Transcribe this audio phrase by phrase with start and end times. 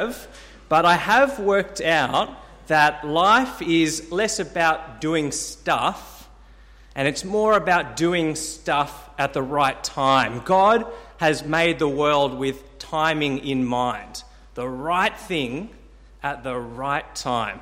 [0.00, 0.28] have,
[0.68, 2.30] but I have worked out
[2.66, 6.28] that life is less about doing stuff
[6.94, 10.42] and it's more about doing stuff at the right time.
[10.44, 10.86] God
[11.18, 14.24] has made the world with timing in mind,
[14.54, 15.70] the right thing
[16.22, 17.60] at the right time.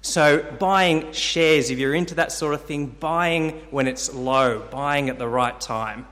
[0.00, 5.08] So, buying shares, if you're into that sort of thing, buying when it's low, buying
[5.08, 6.06] at the right time.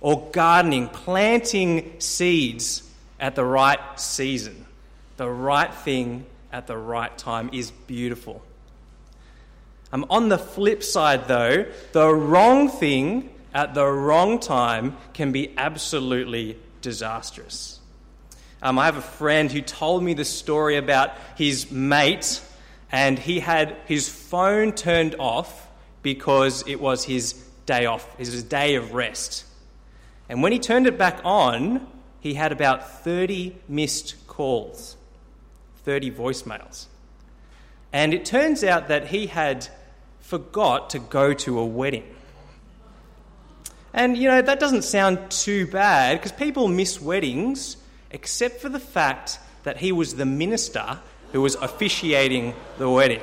[0.00, 2.87] Or gardening, planting seeds
[3.18, 4.66] at the right season.
[5.16, 8.42] The right thing at the right time is beautiful.
[9.92, 15.54] Um, on the flip side, though, the wrong thing at the wrong time can be
[15.56, 17.80] absolutely disastrous.
[18.60, 22.40] Um, I have a friend who told me the story about his mate,
[22.92, 25.68] and he had his phone turned off
[26.02, 27.32] because it was his
[27.66, 29.44] day off, it was his day of rest.
[30.28, 31.86] And when he turned it back on,
[32.20, 34.96] he had about 30 missed calls,
[35.84, 36.86] 30 voicemails.
[37.92, 39.68] And it turns out that he had
[40.20, 42.04] forgot to go to a wedding.
[43.94, 47.76] And you know, that doesn't sound too bad because people miss weddings,
[48.10, 50.98] except for the fact that he was the minister
[51.32, 53.22] who was officiating the wedding.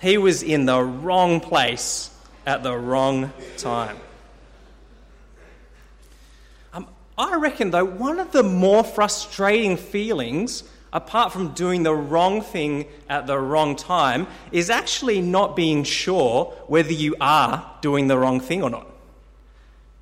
[0.00, 2.10] He was in the wrong place
[2.46, 3.98] at the wrong time.
[6.72, 6.86] Um,
[7.20, 12.86] I reckon, though, one of the more frustrating feelings apart from doing the wrong thing
[13.08, 18.40] at the wrong time, is actually not being sure whether you are doing the wrong
[18.40, 18.86] thing or not.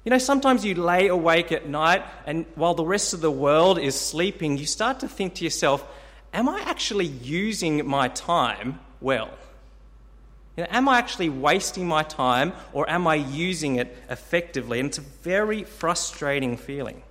[0.05, 3.79] You know, sometimes you lay awake at night, and while the rest of the world
[3.79, 5.87] is sleeping, you start to think to yourself,
[6.33, 9.31] Am I actually using my time well?
[10.57, 14.79] You know, am I actually wasting my time, or am I using it effectively?
[14.79, 17.03] And it's a very frustrating feeling.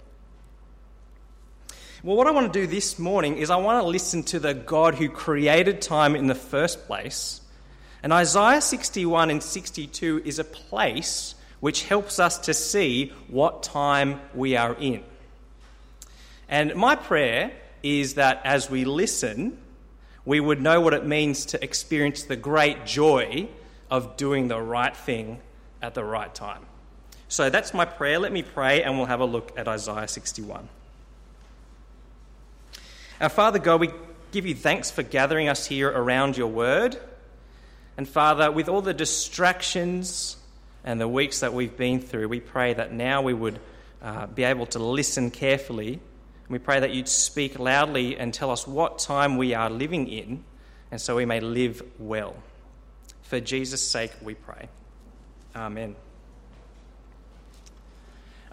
[2.07, 4.53] Well, what I want to do this morning is I want to listen to the
[4.53, 7.41] God who created time in the first place.
[8.01, 14.21] And Isaiah 61 and 62 is a place which helps us to see what time
[14.33, 15.03] we are in.
[16.47, 17.51] And my prayer
[17.83, 19.57] is that as we listen,
[20.23, 23.49] we would know what it means to experience the great joy
[23.91, 25.41] of doing the right thing
[25.81, 26.65] at the right time.
[27.27, 28.17] So that's my prayer.
[28.17, 30.69] Let me pray and we'll have a look at Isaiah 61.
[33.19, 33.89] Our Father God, we
[34.31, 36.99] give you thanks for gathering us here around your word.
[37.97, 40.37] And Father, with all the distractions
[40.83, 43.59] and the weeks that we've been through, we pray that now we would
[44.03, 45.93] uh, be able to listen carefully.
[45.93, 50.07] And we pray that you'd speak loudly and tell us what time we are living
[50.07, 50.43] in,
[50.91, 52.35] and so we may live well.
[53.23, 54.69] For Jesus' sake, we pray.
[55.55, 55.95] Amen.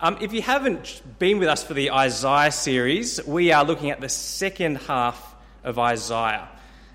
[0.00, 4.00] Um, if you haven't been with us for the Isaiah series, we are looking at
[4.00, 6.48] the second half of Isaiah.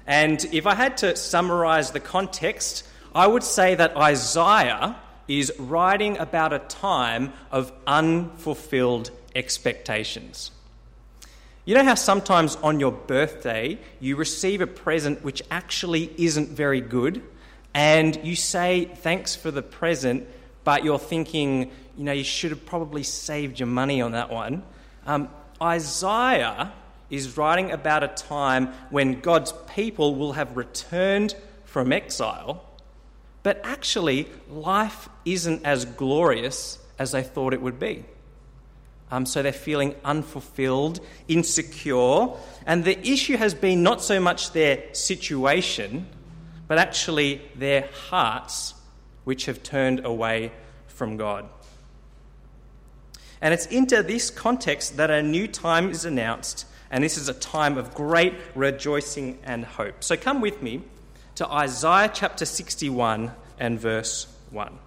[0.05, 4.97] And if I had to summarize the context, I would say that Isaiah
[5.29, 10.51] is writing about a time of unfulfilled expectations.
[11.63, 16.81] You know how sometimes on your birthday you receive a present which actually isn't very
[16.81, 17.23] good,
[17.73, 20.27] and you say thanks for the present,
[20.65, 24.63] but you're thinking, you know, you should have probably saved your money on that one.
[25.05, 25.27] Um,
[25.61, 26.71] Isaiah
[27.09, 32.63] is writing about a time when God's people will have returned from exile,
[33.43, 38.05] but actually, life isn't as glorious as they thought it would be.
[39.11, 42.29] Um, so they're feeling unfulfilled, insecure,
[42.65, 46.07] and the issue has been not so much their situation,
[46.65, 48.73] but actually their hearts,
[49.25, 50.53] which have turned away
[50.87, 51.49] from God.
[53.41, 57.33] And it's into this context that a new time is announced, and this is a
[57.33, 60.03] time of great rejoicing and hope.
[60.03, 60.81] So come with me
[61.35, 64.77] to Isaiah chapter 61 and verse 1.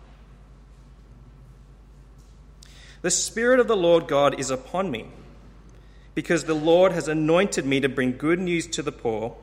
[3.00, 5.06] The Spirit of the Lord God is upon me,
[6.14, 9.34] because the Lord has anointed me to bring good news to the poor.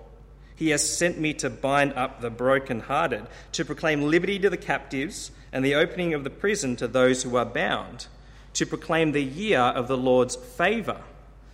[0.55, 5.31] He has sent me to bind up the brokenhearted, to proclaim liberty to the captives,
[5.51, 8.05] and the opening of the prison to those who are bound
[8.53, 11.01] to proclaim the year of the Lord's favour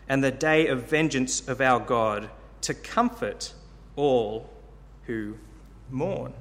[0.07, 2.29] and the day of vengeance of our God,
[2.61, 3.53] to comfort
[3.95, 4.49] all
[5.03, 5.37] who
[5.89, 6.33] mourn.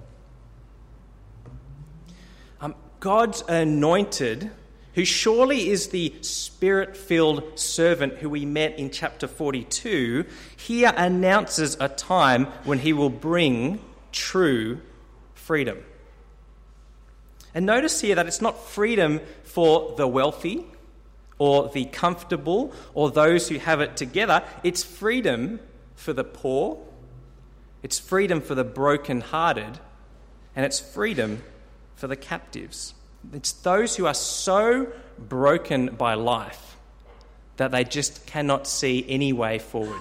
[2.61, 4.51] Um, God's anointed,
[4.95, 10.25] who surely is the spirit filled servant who we met in chapter 42,
[10.57, 13.81] here announces a time when he will bring
[14.13, 14.81] true
[15.35, 15.79] freedom.
[17.55, 20.67] And notice here that it's not freedom for the wealthy
[21.39, 24.43] or the comfortable or those who have it together.
[24.65, 25.61] It's freedom
[25.95, 26.79] for the poor,
[27.83, 29.79] it's freedom for the broken-hearted,
[30.57, 31.43] and it's freedom
[31.95, 32.95] for the captives.
[33.33, 36.77] It's those who are so broken by life
[37.57, 40.01] that they just cannot see any way forward.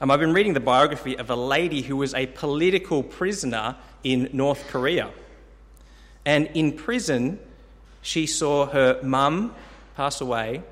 [0.00, 4.30] Um, I've been reading the biography of a lady who was a political prisoner in
[4.32, 5.10] North Korea.
[6.24, 7.38] And in prison,
[8.00, 9.54] she saw her mum
[9.96, 10.62] pass away,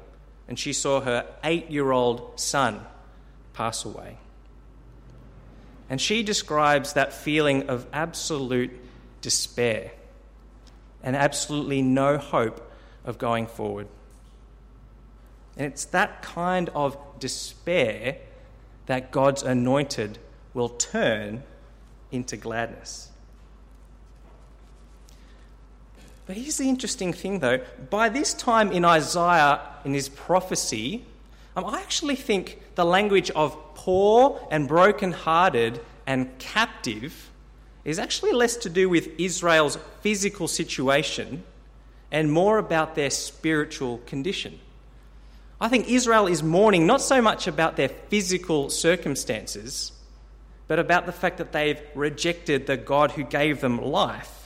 [0.49, 2.85] and she saw her eight year old son
[3.52, 4.19] pass away.
[5.88, 8.70] And she describes that feeling of absolute
[9.20, 9.91] despair
[11.02, 12.73] and absolutely no hope
[13.05, 13.88] of going forward.
[15.56, 18.19] And it's that kind of despair
[18.87, 20.19] that God's anointed
[20.55, 21.43] will turn
[22.11, 23.10] into gladness.
[26.31, 27.59] But here's the interesting thing, though.
[27.91, 31.05] By this time in Isaiah, in his prophecy,
[31.56, 37.31] um, I actually think the language of poor and broken-hearted and captive
[37.85, 41.43] is actually less to do with Israel's physical situation
[42.12, 44.61] and more about their spiritual condition.
[45.61, 49.91] I think Israel is mourning not so much about their physical circumstances,
[50.69, 54.40] but about the fact that they've rejected the God who gave them life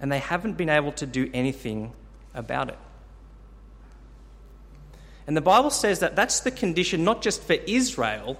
[0.00, 1.92] and they haven't been able to do anything
[2.34, 2.78] about it.
[5.26, 8.38] And the Bible says that that's the condition not just for Israel,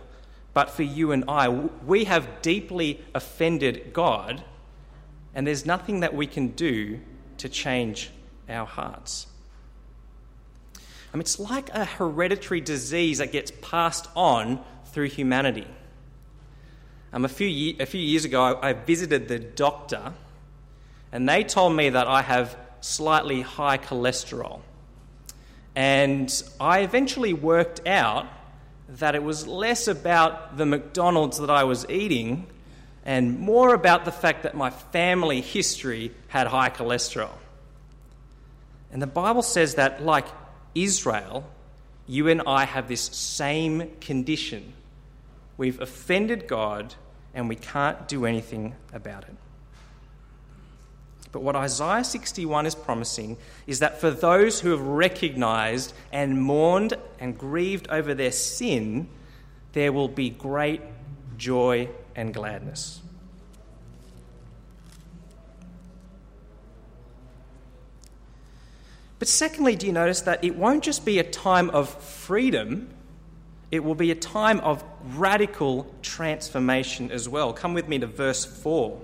[0.55, 1.49] but for you and I.
[1.49, 4.44] We have deeply offended God,
[5.35, 7.00] and there's nothing that we can do
[7.38, 8.11] to change
[8.49, 9.26] our hearts.
[11.12, 15.67] I mean, it's like a hereditary disease that gets passed on through humanity.
[17.12, 20.12] Um, a, few a few years ago, I, I visited the doctor
[21.12, 24.61] and they told me that I have slightly high cholesterol.
[25.75, 26.31] And
[26.61, 28.26] I eventually worked out
[28.88, 32.47] that it was less about the McDonald's that I was eating
[33.05, 37.31] and more about the fact that my family history had high cholesterol.
[38.93, 40.26] And the Bible says that, like
[40.75, 41.44] Israel,
[42.06, 44.73] you and I have this same condition.
[45.56, 46.94] We've offended God
[47.35, 49.35] and we can't do anything about it.
[51.32, 53.37] But what Isaiah 61 is promising
[53.67, 59.08] is that for those who have recognized and mourned and grieved over their sin,
[59.73, 60.81] there will be great
[61.37, 63.00] joy and gladness.
[69.19, 72.90] But secondly, do you notice that it won't just be a time of freedom,
[73.70, 74.84] it will be a time of
[75.14, 77.52] radical transformation as well.
[77.52, 79.00] Come with me to verse 4.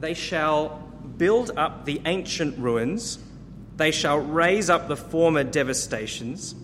[0.00, 3.18] They shall build up the ancient ruins,
[3.76, 6.54] they shall raise up the former devastations,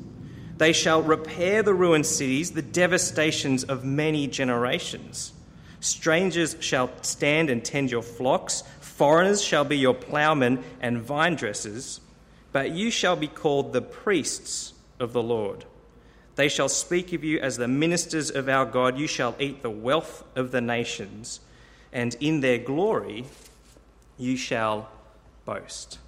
[0.57, 5.35] they shall repair the ruined cities, the devastations of many generations.
[5.81, 12.01] Strangers shall stand and tend your flocks, foreigners shall be your ploughmen and vine dressers,
[12.53, 15.67] but you shall be called the priests of the Lord.
[16.37, 18.99] They shall speak of you as the ministers of our God.
[18.99, 21.41] You shall eat the wealth of the nations
[21.97, 23.25] and in their glory
[24.19, 24.89] you shall
[25.47, 25.99] boast.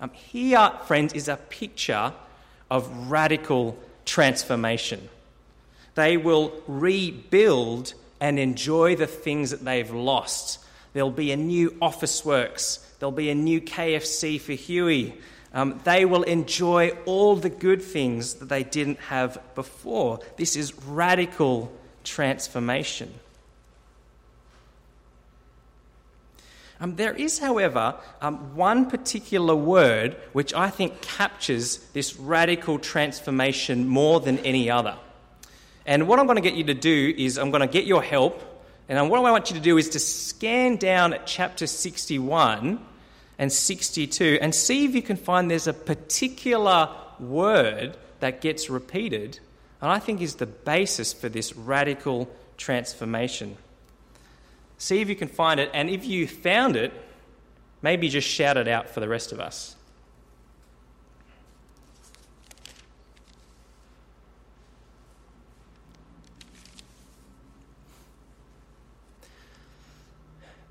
[0.00, 2.12] Um, here, friends, is a picture
[2.70, 5.08] of radical transformation.
[5.96, 10.60] They will rebuild and enjoy the things that they've lost.
[10.92, 15.14] There'll be a new Officeworks, there'll be a new KFC for Huey.
[15.52, 20.20] Um, they will enjoy all the good things that they didn't have before.
[20.36, 21.72] This is radical
[22.04, 23.12] transformation.
[26.80, 33.88] Um, there is, however, um, one particular word which I think captures this radical transformation
[33.88, 34.96] more than any other.
[35.86, 38.02] And what I'm going to get you to do is I'm going to get your
[38.02, 38.42] help,
[38.88, 42.84] and what I want you to do is to scan down at chapter 61
[43.38, 49.38] and 62 and see if you can find there's a particular word that gets repeated,
[49.80, 53.56] and I think is the basis for this radical transformation.
[54.78, 56.92] See if you can find it, and if you found it,
[57.80, 59.74] maybe just shout it out for the rest of us.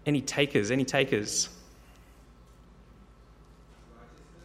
[0.06, 0.70] Any takers?
[0.70, 1.50] Any takers?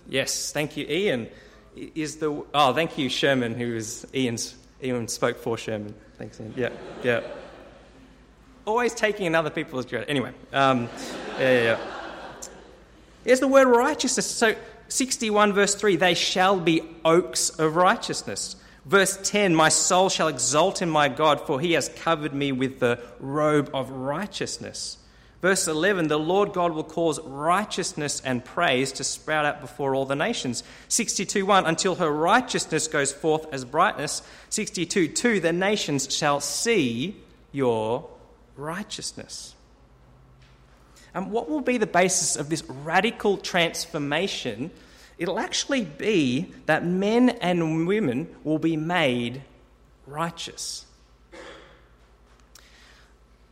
[0.08, 1.28] Yes, thank you, Ian.
[1.76, 4.56] Is the oh, thank you, Sherman, who is Ian's.
[4.82, 5.94] Ian spoke for Sherman.
[6.16, 6.54] Thanks, Ian.
[6.56, 6.70] Yeah,
[7.04, 7.20] yeah
[8.64, 10.08] always taking in other people's credit.
[10.08, 10.88] Anyway, um,
[11.38, 11.78] yeah, yeah, yeah.
[13.24, 14.26] There's the word righteousness.
[14.26, 14.54] So
[14.88, 18.56] 61 verse 3 they shall be oaks of righteousness.
[18.84, 22.80] Verse 10 My soul shall exult in my God, for he has covered me with
[22.80, 24.96] the robe of righteousness.
[25.42, 30.06] Verse 11 The Lord God will cause righteousness and praise to sprout out before all
[30.06, 30.62] the nations.
[30.88, 34.22] 62 1 Until her righteousness goes forth as brightness.
[34.48, 37.16] 62 2 The nations shall see
[37.52, 38.08] your
[38.60, 39.54] righteousness.
[41.14, 44.70] And what will be the basis of this radical transformation?
[45.18, 49.42] It'll actually be that men and women will be made
[50.06, 50.86] righteous.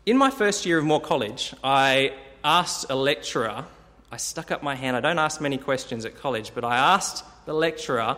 [0.07, 3.67] In my first year of Moore College, I asked a lecturer,
[4.11, 7.25] I stuck up my hand, I don't ask many questions at college, but I asked
[7.45, 8.17] the lecturer,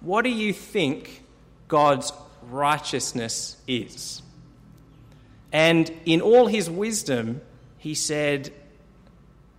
[0.00, 1.24] What do you think
[1.66, 4.22] God's righteousness is?
[5.52, 7.42] And in all his wisdom,
[7.78, 8.52] he said,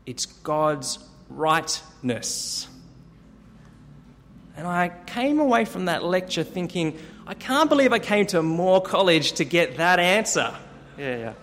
[0.06, 2.68] it's God's rightness.
[4.58, 8.82] And I came away from that lecture thinking, I can't believe I came to Moore
[8.82, 10.54] College to get that answer.
[10.98, 11.34] Yeah, yeah.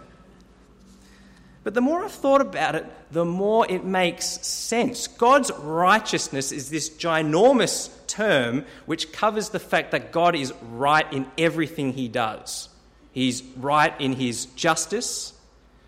[1.63, 5.07] But the more I've thought about it, the more it makes sense.
[5.07, 11.27] God's righteousness is this ginormous term which covers the fact that God is right in
[11.37, 12.69] everything he does.
[13.13, 15.35] He's right in his justice,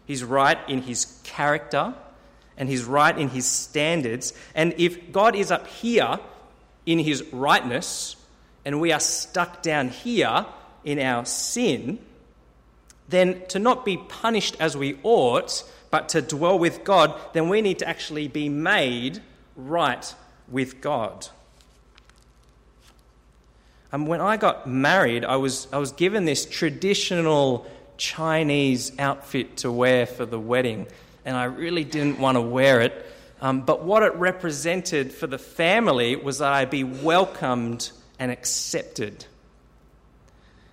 [0.06, 1.94] he's right in his character,
[2.56, 4.34] and he's right in his standards.
[4.54, 6.18] And if God is up here
[6.84, 8.16] in his rightness
[8.64, 10.46] and we are stuck down here
[10.84, 11.98] in our sin,
[13.08, 17.60] then to not be punished as we ought, but to dwell with God, then we
[17.60, 19.20] need to actually be made
[19.56, 20.14] right
[20.48, 21.28] with God.
[23.92, 27.66] And when I got married, I was, I was given this traditional
[27.98, 30.86] Chinese outfit to wear for the wedding
[31.24, 33.06] and I really didn't want to wear it.
[33.40, 39.26] Um, but what it represented for the family was that I'd be welcomed and accepted.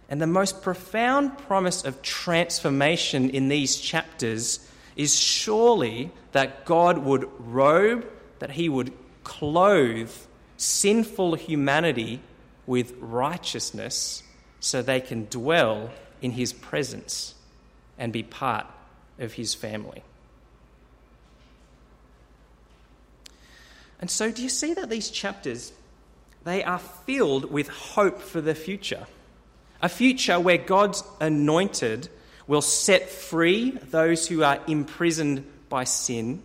[0.10, 7.30] And the most profound promise of transformation in these chapters is surely that God would
[7.40, 8.08] robe,
[8.40, 8.92] that He would
[9.24, 10.12] clothe
[10.58, 12.22] sinful humanity
[12.70, 14.22] with righteousness
[14.60, 15.90] so they can dwell
[16.22, 17.34] in His presence
[17.98, 18.68] and be part
[19.18, 20.04] of His family.
[24.00, 25.74] And so, do you see that these chapters
[26.44, 29.08] they are filled with hope for the future?
[29.82, 32.08] A future where God's anointed
[32.46, 36.44] will set free those who are imprisoned by sin,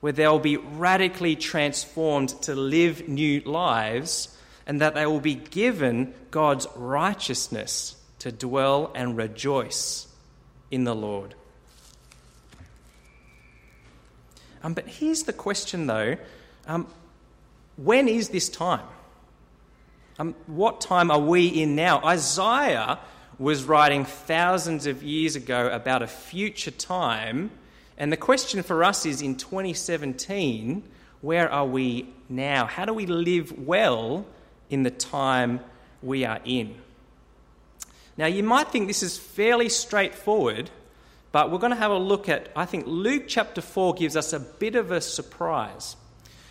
[0.00, 4.36] where they'll be radically transformed to live new lives,
[4.66, 10.06] and that they will be given God's righteousness to dwell and rejoice
[10.70, 11.34] in the Lord.
[14.62, 16.16] Um, but here's the question, though
[16.66, 16.86] um,
[17.76, 18.86] when is this time?
[20.18, 22.04] Um, what time are we in now?
[22.04, 22.98] Isaiah
[23.38, 27.50] was writing thousands of years ago about a future time,
[27.96, 30.82] and the question for us is in 2017,
[31.22, 32.66] where are we now?
[32.66, 34.26] How do we live well
[34.70, 35.60] in the time
[36.02, 36.76] we are in?
[38.16, 40.70] Now, you might think this is fairly straightforward
[41.32, 44.32] but we're going to have a look at, I think Luke chapter 4 gives us
[44.32, 45.96] a bit of a surprise.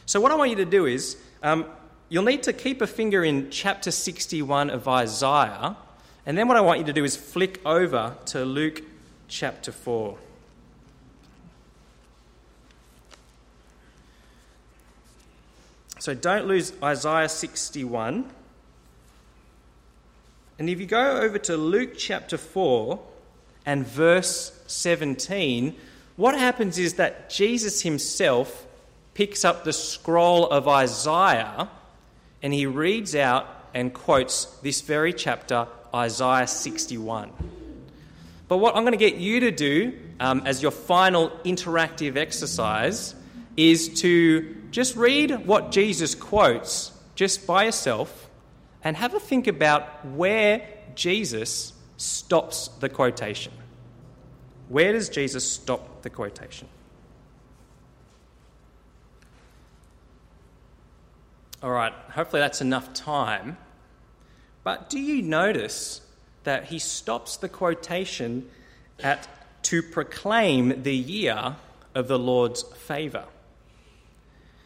[0.05, 1.65] So, what I want you to do is, um,
[2.07, 5.75] you'll need to keep a finger in chapter 61 of Isaiah,
[6.25, 8.81] and then what I want you to do is flick over to Luke
[9.27, 10.17] chapter 4.
[15.99, 18.29] So don't lose Isaiah 61.
[20.57, 22.99] And if you go over to Luke chapter 4,
[23.65, 25.75] and verse 17,
[26.15, 28.65] what happens is that Jesus himself
[29.13, 31.69] picks up the scroll of Isaiah
[32.41, 37.31] and he reads out and quotes this very chapter, Isaiah 61.
[38.47, 43.13] But what I'm going to get you to do um, as your final interactive exercise
[43.55, 48.29] is to just read what Jesus quotes just by yourself
[48.83, 53.51] and have a think about where Jesus stops the quotation.
[54.69, 56.67] Where does Jesus stop the quotation?
[61.61, 63.57] All right, hopefully that's enough time.
[64.63, 66.01] But do you notice
[66.43, 68.49] that he stops the quotation
[68.99, 69.27] at
[69.63, 71.57] to proclaim the year
[71.93, 73.25] of the Lord's favour?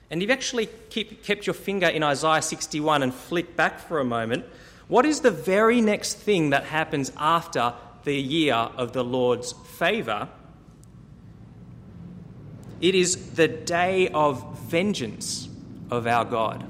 [0.09, 4.05] And you've actually keep, kept your finger in Isaiah 61 and flick back for a
[4.05, 4.45] moment,
[4.87, 10.29] what is the very next thing that happens after the year of the Lord's favour?
[12.83, 15.47] it is the day of vengeance
[15.89, 16.65] of our God.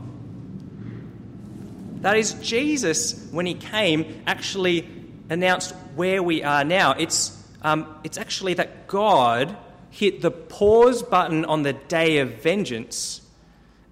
[2.03, 4.87] That is, Jesus, when he came, actually
[5.31, 6.91] announced where we are now.
[6.91, 9.57] It's, um, it's actually that God
[9.89, 13.21] hit the pause button on the day of vengeance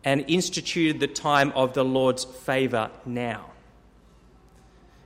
[0.03, 3.51] and instituted the time of the Lord's favour now.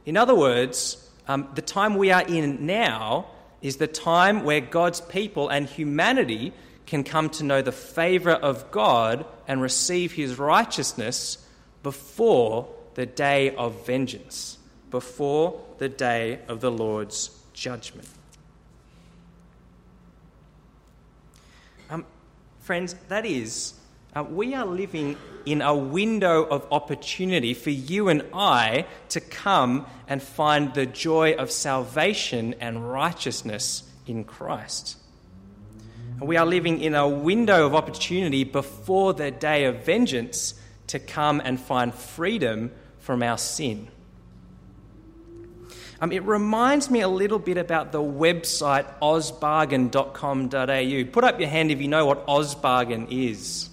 [0.05, 3.27] In other words, um, the time we are in now
[3.61, 6.53] is the time where God's people and humanity
[6.85, 11.39] can come to know the favour of God and receive his righteousness
[11.81, 14.57] before the day of vengeance,
[14.91, 18.07] before the day of the Lord's judgment.
[21.89, 22.05] Um,
[22.59, 23.73] friends, that is,
[24.15, 29.86] uh, we are living in a window of opportunity for you and I to come
[30.07, 34.95] and find the joy of salvation and righteousness in Christ.
[36.22, 40.53] We are living in a window of opportunity before the day of vengeance
[40.88, 43.89] to come and find freedom from our sin.
[46.00, 51.12] Um, it reminds me a little bit about the website ozbargain.com.au.
[51.12, 53.72] Put up your hand if you know what Ozbargain is.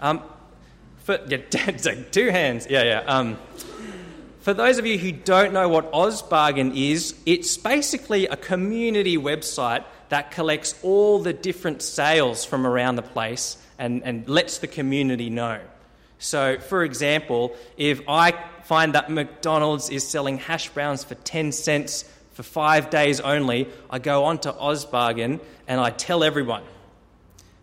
[0.00, 0.22] Um,
[1.04, 1.38] for, yeah,
[2.10, 2.66] two hands.
[2.68, 3.00] Yeah, yeah.
[3.00, 3.38] Um,
[4.40, 9.84] for those of you who don't know what Ozbargain is, it's basically a community website
[10.08, 15.30] that collects all the different sales from around the place and, and lets the community
[15.30, 15.60] know.
[16.18, 18.32] So, for example, if I
[18.64, 23.98] find that McDonald's is selling hash browns for 10 cents for five days only, I
[23.98, 26.62] go on to Ozbargain and I tell everyone.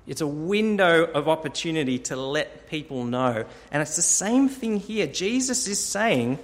[0.07, 3.43] It's a window of opportunity to let people know.
[3.71, 5.05] And it's the same thing here.
[5.05, 6.39] Jesus is saying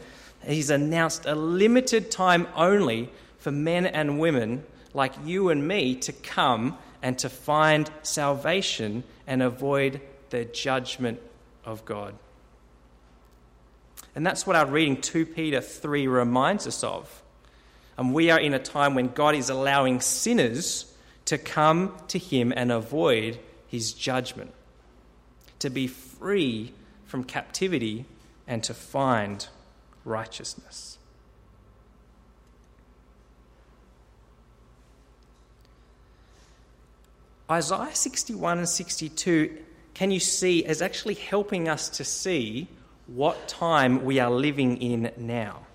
[0.45, 6.11] he's announced a limited time only for men and women like you and me to
[6.11, 11.21] come and to find salvation and avoid the judgment
[11.65, 12.13] of God.
[14.15, 17.23] And that's what our reading 2 Peter 3 reminds us of.
[17.97, 20.93] And we are in a time when God is allowing sinners
[21.25, 23.39] to come to Him and avoid
[23.73, 24.53] his judgment,
[25.57, 26.71] to be free
[27.05, 28.05] from captivity
[28.45, 29.47] and to find
[30.05, 30.99] righteousness.
[37.49, 39.57] Isaiah 61 and 62,
[39.95, 42.67] can you see, is actually helping us to see
[43.07, 45.65] what time we are living in now.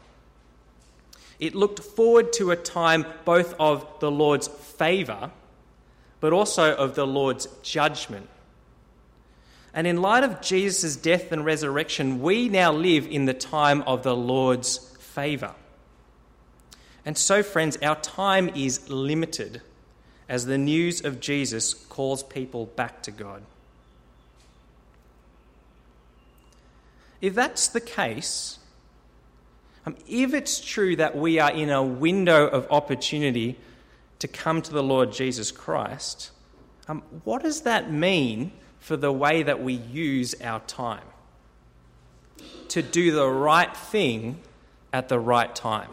[1.41, 5.33] It looked forward to a time both of the Lord's favour
[6.21, 8.29] but also of the Lord's judgment.
[9.75, 14.03] And in light of Jesus' death and resurrection, we now live in the time of
[14.03, 15.55] the Lord's favour.
[17.05, 19.63] And so, friends, our time is limited
[20.29, 23.43] as the news of Jesus calls people back to God.
[27.21, 28.59] If that's the case,
[29.87, 33.57] um, if it's true that we are in a window of opportunity
[34.19, 36.31] to come to the Lord Jesus Christ,
[36.89, 41.05] um, what does that mean for the way that we use our time?
[42.69, 44.41] To do the right thing
[44.93, 45.91] at the right time.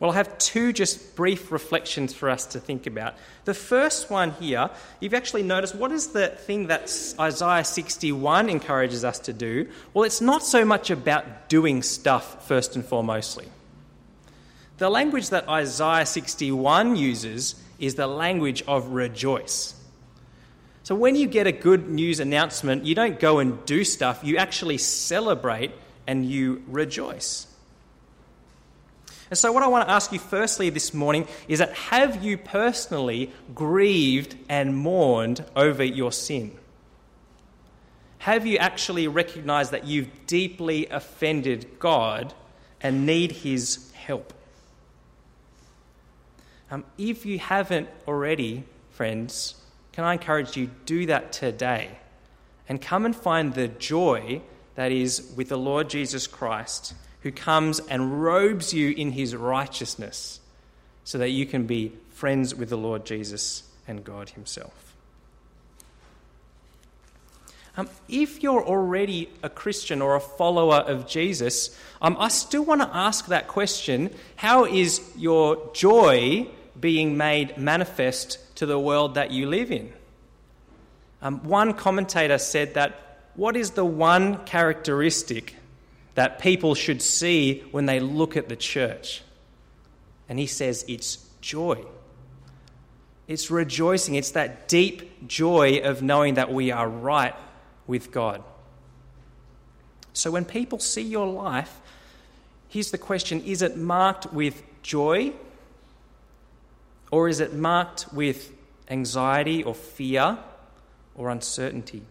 [0.00, 3.16] Well, I have two just brief reflections for us to think about.
[3.44, 6.90] The first one here, you've actually noticed what is the thing that
[7.20, 9.68] Isaiah 61 encourages us to do?
[9.92, 13.48] Well, it's not so much about doing stuff first and foremostly.
[14.80, 19.74] The language that Isaiah 61 uses is the language of rejoice.
[20.84, 24.38] So when you get a good news announcement, you don't go and do stuff, you
[24.38, 25.72] actually celebrate
[26.06, 27.46] and you rejoice.
[29.28, 32.38] And so, what I want to ask you firstly this morning is that have you
[32.38, 36.56] personally grieved and mourned over your sin?
[38.20, 42.32] Have you actually recognized that you've deeply offended God
[42.80, 44.32] and need His help?
[46.70, 49.56] Um, if you haven't already, friends,
[49.92, 51.90] can I encourage you do that today
[52.68, 54.40] and come and find the joy
[54.76, 60.40] that is with the Lord Jesus Christ, who comes and robes you in his righteousness
[61.02, 64.94] so that you can be friends with the Lord Jesus and God himself.
[67.76, 72.80] Um, if you're already a Christian or a follower of Jesus, um, I still want
[72.82, 79.30] to ask that question how is your joy being made manifest to the world that
[79.30, 79.92] you live in.
[81.22, 85.56] Um, one commentator said that what is the one characteristic
[86.14, 89.22] that people should see when they look at the church?
[90.28, 91.84] And he says it's joy.
[93.28, 94.14] It's rejoicing.
[94.14, 97.34] It's that deep joy of knowing that we are right
[97.86, 98.42] with God.
[100.12, 101.80] So when people see your life,
[102.68, 105.32] here's the question is it marked with joy?
[107.10, 108.52] Or is it marked with
[108.88, 110.38] anxiety or fear
[111.14, 112.02] or uncertainty?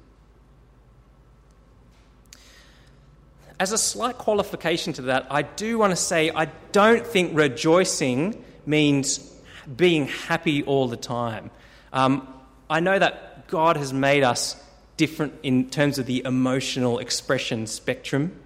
[3.60, 8.44] As a slight qualification to that, I do want to say I don't think rejoicing
[8.66, 9.20] means
[9.76, 11.52] being happy all the time.
[11.92, 12.28] Um,
[12.70, 14.56] I know that God has made us
[14.96, 18.40] different in terms of the emotional expression spectrum.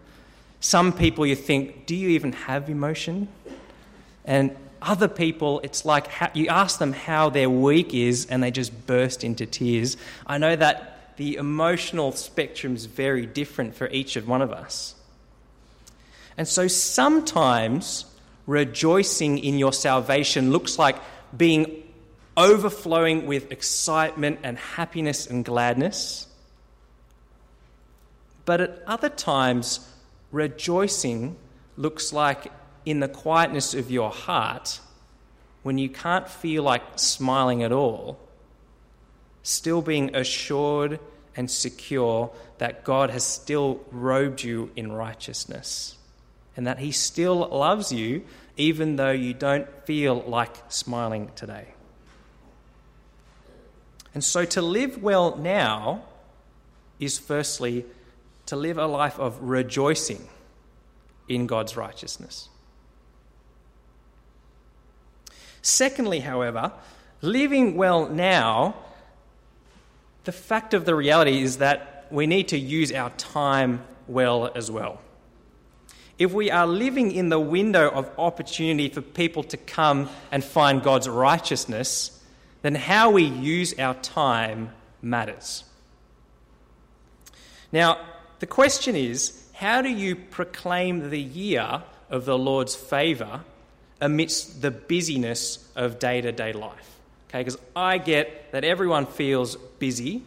[0.60, 3.28] Some people you think, do you even have emotion?
[4.24, 8.52] And other people, it's like how, you ask them how their week is and they
[8.52, 9.98] just burst into tears.
[10.28, 14.96] I know that the emotional spectrum is very different for each of one of us.
[16.38, 18.06] And so sometimes
[18.48, 20.98] rejoicing in your salvation looks like
[21.36, 21.84] being
[22.36, 26.28] overflowing with excitement and happiness and gladness.
[28.46, 29.88] But at other times,
[30.32, 31.36] rejoicing
[31.78, 32.52] looks like
[32.86, 34.80] in the quietness of your heart,
[35.64, 38.20] when you can't feel like smiling at all,
[39.44, 41.00] still being assured
[41.36, 45.96] and secure that God has still robed you in righteousness
[46.56, 48.24] and that He still loves you
[48.56, 51.68] even though you don't feel like smiling today.
[54.14, 56.04] And so to live well now
[57.00, 57.86] is firstly
[58.46, 60.28] to live a life of rejoicing
[61.28, 62.50] in God's righteousness.
[65.64, 66.74] Secondly, however,
[67.22, 68.76] living well now,
[70.26, 74.70] the fact of the reality is that we need to use our time well as
[74.70, 75.00] well.
[76.20, 80.84] If we are living in the window of opportunity for people to come and find
[80.84, 82.22] God's righteousness,
[82.62, 84.70] then how we use our time
[85.02, 85.64] matters.
[87.72, 88.00] Now,
[88.40, 93.42] the question is how do you proclaim the year of the Lord's favour
[94.04, 97.00] amidst the busyness of day to day life?
[97.30, 100.22] Okay, because I get that everyone feels busy,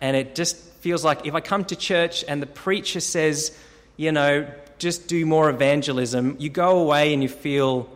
[0.00, 3.56] and it just feels like if I come to church and the preacher says,
[3.96, 4.46] you know,
[4.78, 7.88] just do more evangelism, you go away and you feel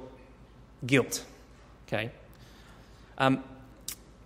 [0.87, 1.25] guilt.
[1.87, 2.11] Okay?
[3.19, 3.45] Um,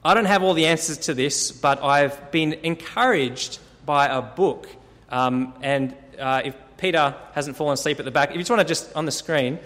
[0.05, 4.69] I don't have all the answers to this, but I've been encouraged by a book
[5.13, 8.61] um, and uh, if Peter hasn't fallen asleep at the back, if you just want
[8.61, 9.59] to just on the screen,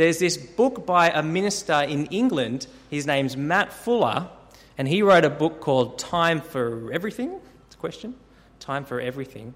[0.00, 2.66] there's this book by a minister in England.
[2.88, 4.30] His name's Matt Fuller,
[4.78, 7.38] and he wrote a book called Time for Everything.
[7.66, 8.14] It's a question.
[8.60, 9.52] Time for Everything.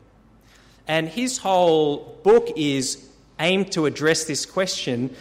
[0.87, 3.09] And his whole book is
[3.41, 5.17] aimed to address this question.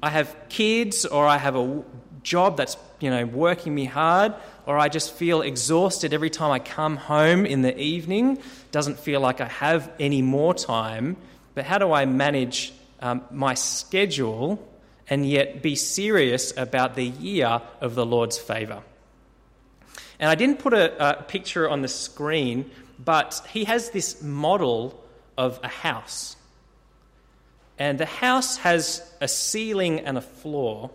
[0.00, 1.82] I have kids, or I have a
[2.22, 4.32] job that's you know working me hard,
[4.64, 8.38] or I just feel exhausted every time I come home in the evening
[8.70, 11.16] doesn't feel like I have any more time,
[11.54, 12.72] but how do I manage
[13.02, 14.66] um, my schedule
[15.08, 18.82] and yet be serious about the year of the Lord's favour?
[20.18, 25.02] And I didn't put a, a picture on the screen, but he has this model
[25.36, 26.36] of a house.
[27.78, 30.90] And the house has a ceiling and a floor.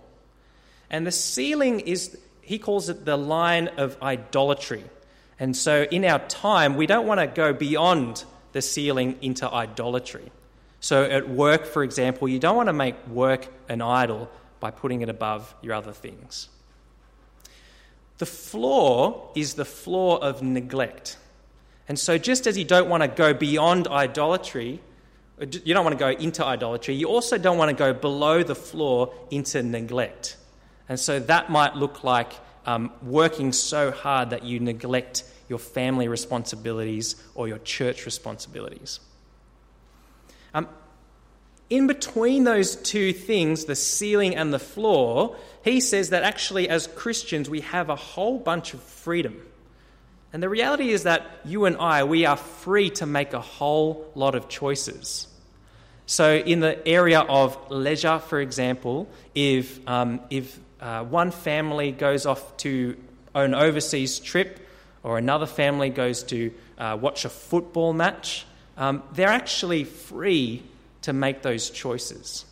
[0.89, 4.84] And the ceiling is, he calls it the line of idolatry.
[5.39, 10.32] And so in our time, we don't want to go beyond the ceiling into idolatry.
[10.79, 15.01] So at work, for example, you don't want to make work an idol by putting
[15.01, 16.49] it above your other things.
[18.17, 21.17] The floor is the floor of neglect.
[21.87, 24.81] And so, just as you don't want to go beyond idolatry,
[25.39, 28.55] you don't want to go into idolatry, you also don't want to go below the
[28.55, 30.35] floor into neglect.
[30.89, 32.33] And so, that might look like
[32.65, 38.99] um, working so hard that you neglect your family responsibilities or your church responsibilities.
[40.58, 40.67] Um,
[41.70, 46.88] in between those two things, the ceiling and the floor, he says that actually, as
[46.88, 49.39] Christians, we have a whole bunch of freedom.
[50.34, 54.10] And the reality is that you and I, we are free to make a whole
[54.15, 55.28] lot of choices.
[56.06, 62.26] So, in the area of leisure, for example, if, um, if uh, one family goes
[62.26, 62.98] off to
[63.36, 64.60] an overseas trip
[65.04, 68.46] or another family goes to uh, watch a football match,
[68.77, 70.63] um, they're actually free
[71.01, 72.45] to make those choices.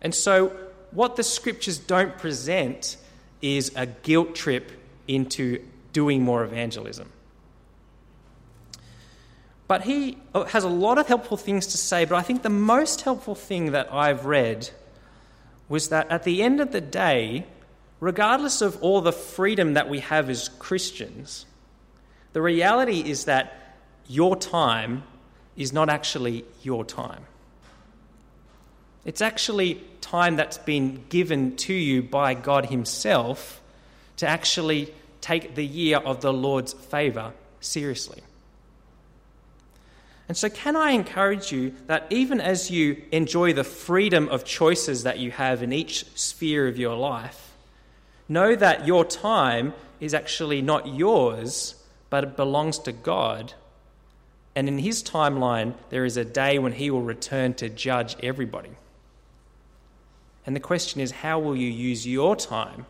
[0.00, 0.52] And so,
[0.90, 2.96] what the scriptures don't present
[3.42, 4.70] is a guilt trip
[5.08, 7.10] into doing more evangelism.
[9.66, 12.50] But he uh, has a lot of helpful things to say, but I think the
[12.50, 14.70] most helpful thing that I've read
[15.68, 17.46] was that at the end of the day,
[17.98, 21.46] regardless of all the freedom that we have as Christians,
[22.34, 25.02] the reality is that your time
[25.56, 27.24] is not actually your time.
[29.04, 33.60] It's actually time that's been given to you by God Himself
[34.16, 38.22] to actually take the year of the Lord's favour seriously.
[40.26, 45.02] And so, can I encourage you that even as you enjoy the freedom of choices
[45.02, 47.52] that you have in each sphere of your life,
[48.26, 51.74] know that your time is actually not yours,
[52.08, 53.52] but it belongs to God.
[54.56, 58.70] And in His timeline, there is a day when He will return to judge everybody.
[60.46, 62.86] And the question is, how will you use your time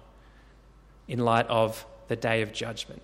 [1.06, 3.02] in light of the day of judgment?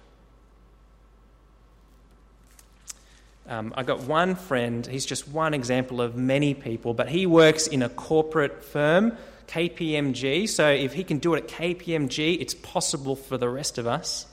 [3.49, 7.66] Um, I got one friend, he's just one example of many people, but he works
[7.66, 9.16] in a corporate firm,
[9.49, 10.49] KPMG.
[10.49, 14.27] So if he can do it at KPMG, it's possible for the rest of us.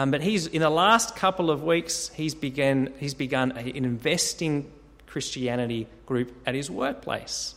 [0.00, 4.72] Um, but he's in the last couple of weeks, he's begun, he's begun an investing
[5.06, 7.54] Christianity group at his workplace.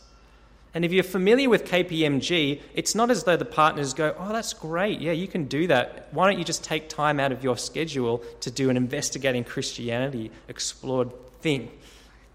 [0.74, 4.52] And if you're familiar with KPMG, it's not as though the partners go, Oh, that's
[4.52, 5.00] great.
[5.00, 6.08] Yeah, you can do that.
[6.10, 10.30] Why don't you just take time out of your schedule to do an investigating Christianity
[10.46, 11.70] explored thing?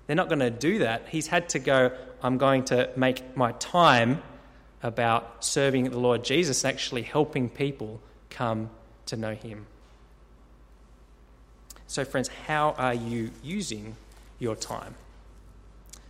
[0.07, 1.03] They're not going to do that.
[1.09, 1.91] He's had to go,
[2.23, 4.23] I'm going to make my time
[4.81, 8.71] about serving the Lord Jesus, actually helping people come
[9.05, 9.67] to know Him.
[11.89, 13.95] So, friends, how are you using
[14.37, 14.93] your time?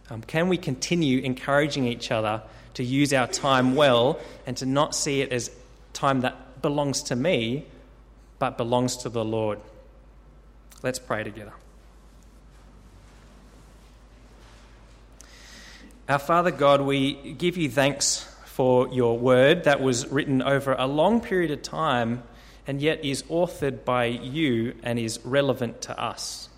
[0.10, 2.42] Um, can we continue encouraging each other
[2.74, 5.50] to use our time well and to not see it as
[5.94, 7.66] time that belongs to me,
[8.40, 9.58] but belongs to the Lord?
[10.84, 11.54] Let's pray together.
[16.10, 20.88] Our Father God, we give you thanks for your word that was written over a
[20.88, 22.24] long period of time
[22.70, 26.50] and yet is authored by you and is relevant to us.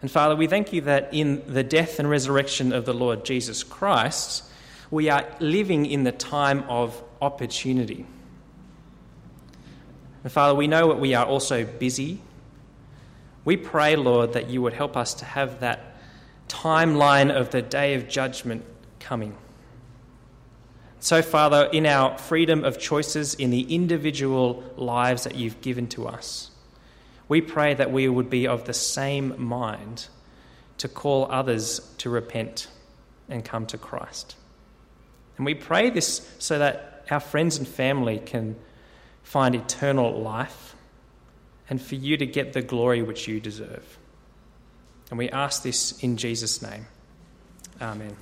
[0.00, 3.64] And Father, we thank you that in the death and resurrection of the Lord Jesus
[3.64, 4.44] Christ,
[4.88, 8.06] we are living in the time of opportunity.
[10.22, 12.20] And Father, we know that we are also busy.
[13.44, 15.96] We pray, Lord, that you would help us to have that
[16.46, 18.64] timeline of the day of judgment
[19.00, 19.36] coming.
[21.02, 26.06] So, Father, in our freedom of choices in the individual lives that you've given to
[26.06, 26.52] us,
[27.28, 30.06] we pray that we would be of the same mind
[30.78, 32.68] to call others to repent
[33.28, 34.36] and come to Christ.
[35.38, 38.54] And we pray this so that our friends and family can
[39.24, 40.76] find eternal life
[41.68, 43.98] and for you to get the glory which you deserve.
[45.10, 46.86] And we ask this in Jesus' name.
[47.80, 48.16] Amen.